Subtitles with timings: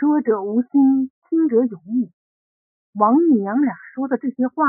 [0.00, 2.10] 说者无心，听者有意。
[2.94, 4.64] 王母娘俩说的这些话，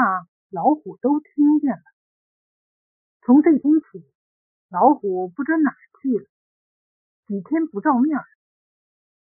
[0.49, 1.81] 老虎都听见了。
[3.21, 4.05] 从这天起，
[4.67, 5.71] 老虎不知哪
[6.01, 6.25] 去了，
[7.27, 8.19] 几天不照面。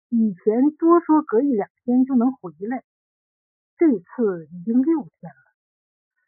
[0.08, 2.82] 以前多说隔一两天就能回来，
[3.76, 5.52] 这次已经六天了，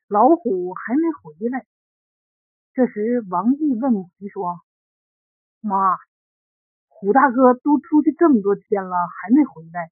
[0.07, 1.65] 老虎还没回来。
[2.75, 4.61] 这时，王毅问母亲说
[5.65, 5.97] ：“妈。”
[7.03, 9.91] 虎大哥都出去这么多天了，还没回来，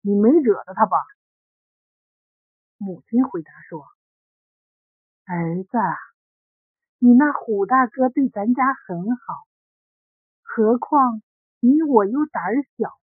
[0.00, 0.96] 你没惹着他吧？
[2.78, 3.84] 母亲回答说
[5.28, 5.76] ：“儿子，
[7.00, 9.46] 你那虎大哥对咱家很好，
[10.40, 11.20] 何况
[11.60, 12.42] 你我又胆
[12.78, 12.98] 小，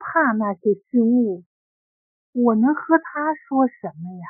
[0.00, 1.44] 怕那些凶物，
[2.32, 4.26] 我能和他说什么呀？”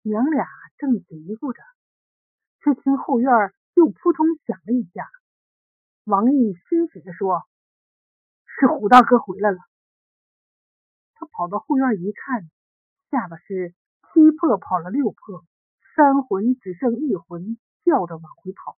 [0.00, 0.46] 娘俩
[0.78, 1.62] 正嘀咕着，
[2.60, 3.30] 却听后院
[3.74, 5.06] 又扑通响了一下。
[6.10, 7.44] 王毅欣喜地说
[8.44, 9.58] ：“是虎大哥回来了。”
[11.14, 12.50] 他跑到后院一看，
[13.10, 15.44] 吓得是七魄跑了六魄，
[15.94, 18.76] 三魂只剩一魂，叫着往回跑，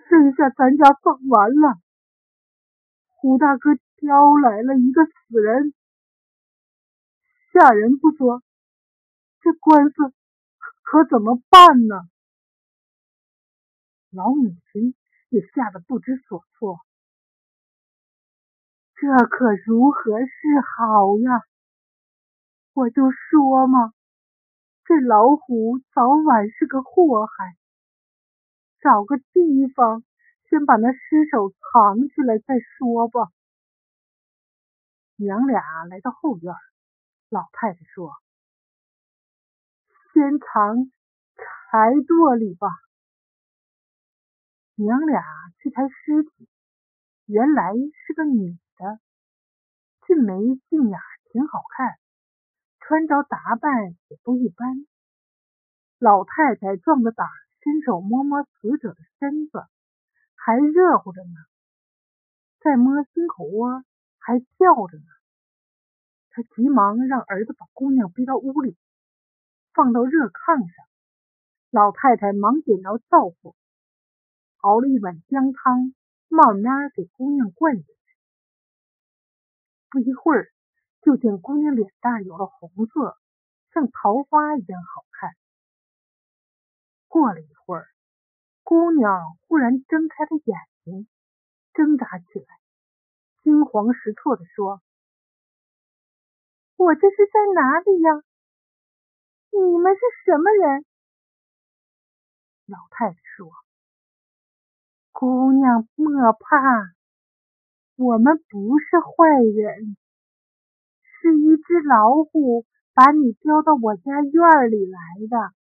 [0.09, 1.81] 这下咱家算完了！
[3.09, 5.75] 虎大哥挑来了一个死人，
[7.53, 8.43] 吓人不说，
[9.41, 10.13] 这官司……”
[10.91, 12.11] 可怎么办呢？
[14.11, 14.97] 老母亲
[15.29, 16.81] 也吓得不知所措。
[18.97, 20.27] 这可如何是
[20.77, 21.45] 好呀？
[22.73, 23.93] 我就说嘛，
[24.85, 27.57] 这老虎早晚是个祸害。
[28.81, 30.03] 找个地方，
[30.49, 30.99] 先把那尸
[31.31, 33.31] 首藏起来再说吧。
[35.15, 36.53] 娘俩来到后院，
[37.29, 38.13] 老太太说。
[40.21, 40.93] 先藏
[41.35, 42.69] 柴垛里吧。
[44.75, 45.23] 娘俩
[45.57, 46.47] 去抬尸体，
[47.25, 49.01] 原来是个女的，
[50.07, 50.37] 俊眉
[50.69, 51.01] 俊眼，
[51.33, 51.97] 挺好看，
[52.81, 54.85] 穿着打扮也不一般。
[55.99, 57.27] 老太太壮着胆，
[57.65, 59.65] 伸手摸摸死者的身子，
[60.35, 61.35] 还热乎着呢。
[62.61, 63.85] 再摸心口窝，
[64.19, 65.05] 还跳着呢。
[66.29, 68.77] 她急忙让儿子把姑娘背到屋里。
[69.73, 70.87] 放到热炕上，
[71.71, 73.55] 老太太忙点着灶火，
[74.59, 75.95] 熬了一碗姜汤，
[76.29, 77.91] 慢慢给姑娘灌进去。
[79.89, 80.53] 不一会儿，
[81.03, 83.17] 就见姑娘脸蛋有了红色，
[83.73, 85.31] 像桃花一样好看。
[87.07, 87.87] 过了一会儿，
[88.63, 91.09] 姑娘忽然睁开了眼睛，
[91.73, 92.47] 挣扎起来，
[93.43, 94.83] 惊慌失措地说
[96.77, 98.23] ：“我这是在哪里呀？”
[99.53, 100.85] 你们是什么人？
[102.67, 103.51] 老太太说
[105.11, 106.95] ：“姑娘莫怕，
[107.97, 109.97] 我们不是坏人，
[111.03, 115.53] 是一只老虎把你叼到我家院里来的。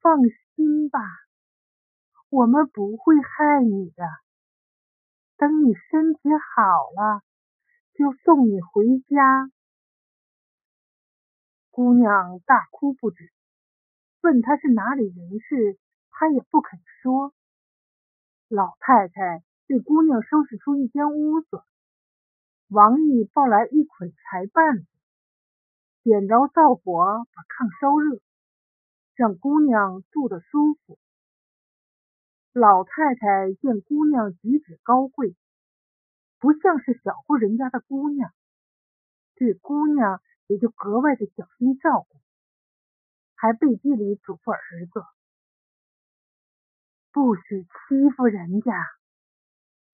[0.00, 0.20] 放
[0.54, 1.00] 心吧，
[2.28, 4.04] 我们不会害你的。
[5.36, 6.20] 等你身体
[6.54, 6.62] 好
[6.94, 7.22] 了，
[7.94, 9.50] 就送你回家。”
[11.70, 13.32] 姑娘大哭不止，
[14.22, 15.78] 问他是哪里人士，
[16.10, 17.32] 他也不肯说。
[18.48, 21.62] 老太太给姑娘收拾出一间屋子，
[22.66, 24.86] 王毅抱来一捆柴棒子，
[26.02, 28.20] 点着灶火，把炕烧热，
[29.14, 30.98] 让姑娘住得舒服。
[32.52, 35.36] 老太太见姑娘举止高贵，
[36.40, 38.32] 不像是小户人家的姑娘，
[39.36, 40.20] 对姑娘。
[40.50, 42.20] 也就格外的小心照顾，
[43.36, 45.04] 还背地里嘱咐儿子，
[47.12, 48.72] 不许欺负人家。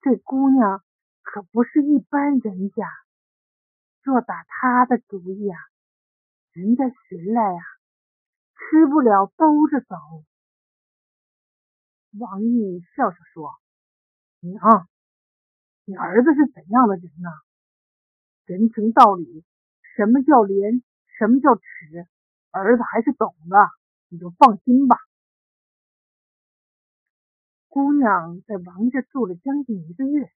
[0.00, 0.82] 这姑娘
[1.20, 2.88] 可不是一般人家，
[4.00, 5.58] 若打她的主意啊，
[6.52, 7.60] 人家寻来呀，
[8.54, 9.94] 吃不了兜着走。
[12.18, 13.52] 王毅笑笑说
[14.40, 14.88] ：“娘，
[15.84, 17.28] 你儿子是怎样的人呢？
[18.46, 19.44] 人情道理。”
[19.96, 20.82] 什么叫廉？
[21.18, 21.62] 什么叫耻？
[22.50, 23.56] 儿子还是懂的，
[24.08, 24.98] 你就放心吧。
[27.68, 30.30] 姑娘在王家住了将近一个月，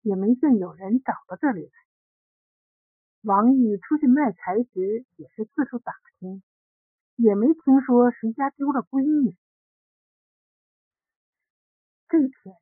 [0.00, 1.72] 也没见有人找到这里来。
[3.20, 6.42] 王毅出去卖柴时，也是四处打听，
[7.16, 9.36] 也没听说谁家丢了闺女。
[12.08, 12.56] 这天，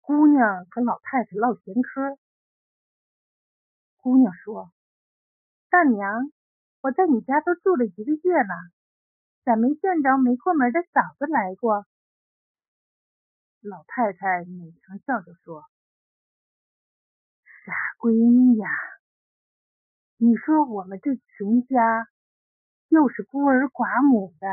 [0.00, 2.18] 姑娘和老太太唠闲嗑，
[3.98, 4.72] 姑娘说。
[5.68, 6.32] 大娘，
[6.80, 8.54] 我在你家都住了一个月了，
[9.44, 11.84] 咋没见着没过门的嫂子来过？
[13.60, 15.64] 老太太勉强笑着说
[17.66, 18.68] ：“傻闺女呀，
[20.18, 22.08] 你说我们这穷家
[22.88, 24.46] 又是孤儿寡母的，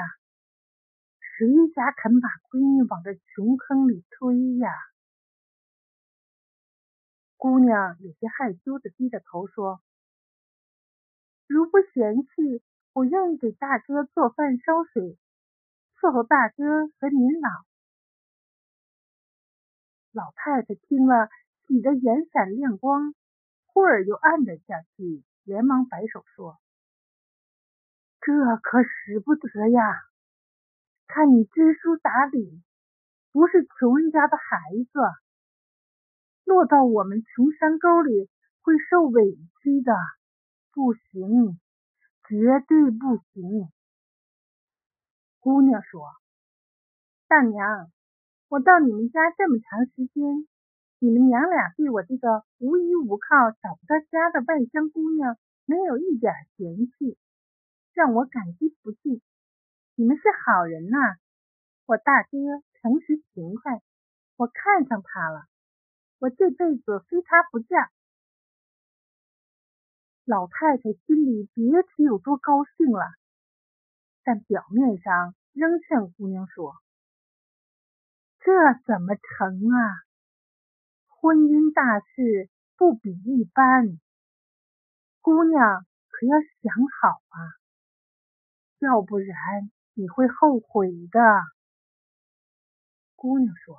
[1.20, 4.70] 谁家肯把闺女往这穷坑里推呀？”
[7.38, 9.80] 姑娘有些害羞的低着头说
[11.48, 12.64] ：“如不嫌弃，
[12.94, 15.18] 我愿意给大哥做饭烧水，
[16.00, 17.50] 伺候大哥和您老。”
[20.14, 21.30] 老太太听了，
[21.68, 23.16] 喜得眼闪亮光，
[23.66, 26.60] 忽而又暗了下去，连忙摆手说
[28.22, 29.82] ：“这可使不得呀！
[31.08, 32.64] 看你知书达理，
[33.32, 34.58] 不是穷人家的孩
[34.92, 35.00] 子，
[36.46, 38.30] 落到我们穷山沟里
[38.62, 39.94] 会受委屈的，
[40.74, 41.60] 不行，
[42.28, 43.70] 绝对不行。”
[45.40, 46.08] 姑娘说
[47.30, 47.92] ：“大娘。”
[48.50, 50.48] 我到你们家这么长时间，
[51.00, 57.18] 你们娘俩对我这个无依无靠、找不到家的外乡姑娘没有一点嫌弃，
[57.94, 59.24] 让我感激不尽。
[59.96, 60.98] 你们是好人呐！
[61.88, 62.38] 我大哥
[62.74, 63.82] 诚实勤快，
[64.38, 65.46] 我看上他了，
[66.20, 67.90] 我这辈子非他不嫁。
[70.26, 73.04] 老太太心里别提有多高兴了，
[74.24, 76.76] 但表面上仍劝姑娘说。
[78.40, 78.52] 这
[78.86, 79.78] 怎么成啊？
[81.08, 84.00] 婚姻大事不比一般，
[85.22, 87.40] 姑娘可要想好啊，
[88.80, 91.20] 要不然你会后悔的。
[93.16, 93.78] 姑娘说：“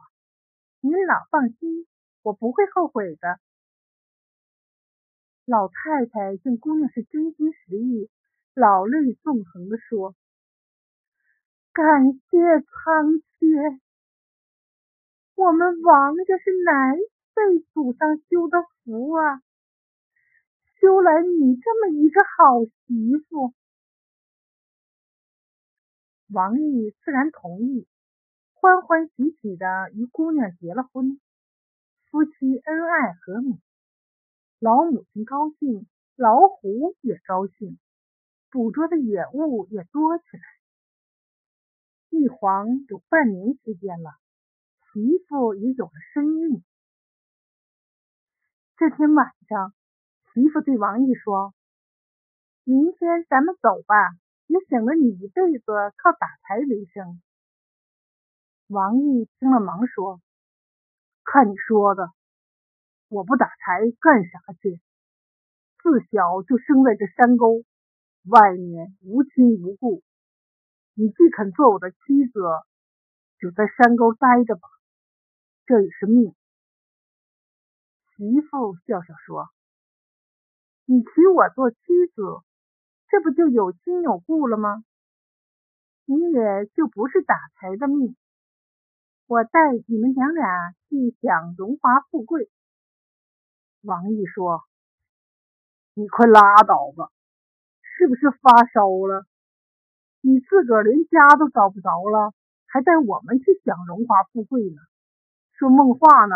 [0.81, 1.87] 您老放心，
[2.21, 3.41] 我不会后悔的。”
[5.47, 8.09] 老太太见姑娘是真心实意，
[8.55, 10.15] 老泪纵横的说
[11.75, 13.81] ：“感谢苍天。”
[15.37, 16.95] 我们王家是哪
[17.35, 19.43] 辈祖上修的福啊？
[20.81, 23.53] 修来你这么一个好媳妇。
[26.29, 27.87] 王毅自然同意，
[28.55, 31.21] 欢欢喜喜的与姑娘结了婚，
[32.11, 32.31] 夫妻
[32.65, 33.59] 恩爱和睦。
[34.65, 37.79] 老母亲高兴，老虎也高兴，
[38.51, 40.43] 捕捉的野物也多起来。
[42.09, 44.11] 一晃有半年时间了。
[44.91, 46.65] 媳妇也有了身孕。
[48.79, 49.75] 这天晚上，
[50.33, 51.53] 媳妇对王毅说
[52.65, 54.13] ：“明天咱们走吧，
[54.47, 55.67] 也省得你一辈子
[55.99, 57.21] 靠打牌为生。”
[58.69, 60.23] 王毅听了，忙说
[61.23, 62.13] ：“看你说的，
[63.15, 64.81] 我不打柴干啥去？
[65.81, 67.63] 自小就生在这山沟，
[68.25, 70.03] 外面无亲无故。
[70.95, 72.41] 你既肯做我的妻子，
[73.39, 74.67] 就在山沟待着吧。”
[75.65, 76.35] 这也是命。
[78.17, 79.49] 媳妇笑笑说
[80.85, 81.77] ：“你娶我做妻
[82.17, 82.23] 子，
[83.07, 84.83] 这不就有亲有故了吗？
[86.05, 88.17] 你也就不是打柴的命。
[89.29, 92.51] 我带你们娘俩去享荣华富贵。”
[93.85, 94.65] 王毅说
[95.95, 97.11] ：“你快拉倒吧，
[97.83, 99.27] 是不是发烧了？
[100.23, 102.33] 你自个儿连家都找不着了，
[102.67, 104.81] 还带我们去享荣华富贵呢？”
[105.53, 106.35] 说梦话呢？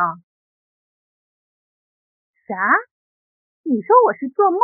[2.46, 2.54] 啥？
[3.64, 4.60] 你说我是做梦？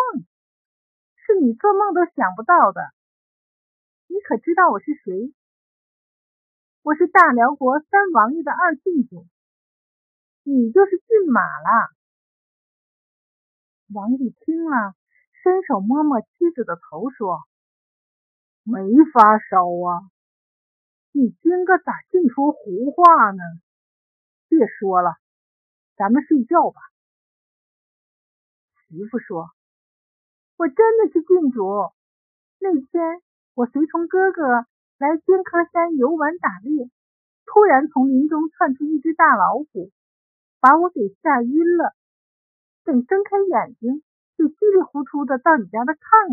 [1.16, 2.82] 是你做梦都想不到的。
[4.06, 5.34] 你可知道我是谁？
[6.82, 9.26] 我是大辽国三王爷的二郡主，
[10.42, 11.90] 你就是骏马了。
[13.92, 14.94] 王毅听了，
[15.42, 17.42] 伸手摸摸妻子的头，说
[18.64, 18.80] ：“没
[19.12, 20.08] 发烧啊，
[21.12, 23.42] 你今个咋净说胡话呢？”
[24.48, 25.16] 别说了，
[25.96, 26.80] 咱们睡觉吧。
[28.88, 29.50] 媳妇说
[30.56, 31.90] ：“我真的是郡主。
[32.58, 33.20] 那天
[33.54, 34.66] 我随从哥哥
[34.98, 36.88] 来尖柯山游玩打猎，
[37.44, 39.90] 突然从林中窜出一只大老虎，
[40.60, 41.94] 把我给吓晕了。
[42.84, 44.02] 等睁开眼睛，
[44.36, 46.28] 就稀里糊涂的到你家的炕上。”